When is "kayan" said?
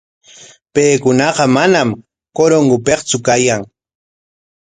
3.27-3.61